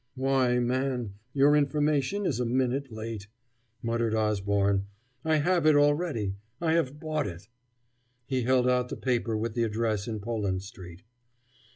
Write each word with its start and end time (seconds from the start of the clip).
"Why, 0.15 0.57
man, 0.57 1.13
your 1.31 1.55
information 1.55 2.25
is 2.25 2.39
a 2.39 2.45
minute 2.47 2.91
late," 2.91 3.27
muttered 3.83 4.15
Osborne; 4.15 4.87
"I 5.23 5.35
have 5.35 5.67
it 5.67 5.75
already 5.75 6.37
I 6.59 6.71
have 6.73 6.99
bought 6.99 7.27
it." 7.27 7.47
He 8.25 8.41
held 8.41 8.67
out 8.67 8.89
the 8.89 8.97
paper 8.97 9.37
with 9.37 9.53
the 9.53 9.61
address 9.61 10.07
in 10.07 10.19
Poland 10.19 10.63
Street. 10.63 11.03